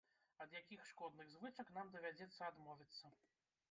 [0.45, 3.19] Ад якіх шкодных звычак нам давядзецца адмовіцца?